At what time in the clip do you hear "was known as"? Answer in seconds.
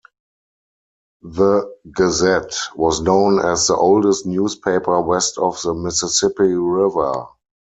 2.75-3.67